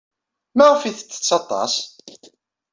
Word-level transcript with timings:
Maɣef 0.57 0.81
ay 0.83 0.93
tettett 0.93 1.29
aṭas? 1.39 1.73